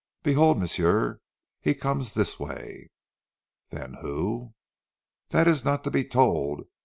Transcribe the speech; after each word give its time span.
Behold, 0.23 0.57
m'sieu, 0.59 1.19
he 1.61 1.75
comes 1.75 2.15
dis 2.15 2.39
way." 2.39 2.89
"Then 3.69 3.93
who" 4.01 4.55
"Dat 5.29 5.47
ees 5.47 5.63
not 5.63 5.83
to 5.83 5.91
be 5.91 6.03
told. 6.03 6.63